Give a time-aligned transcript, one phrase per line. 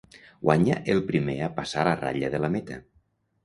[0.47, 2.83] Guanya el primer a passar la ratlla de la meta.